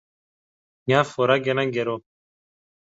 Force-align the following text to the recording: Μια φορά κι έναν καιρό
Μια 0.83 1.03
φορά 1.03 1.39
κι 1.39 1.49
έναν 1.49 1.69
καιρό 1.71 2.03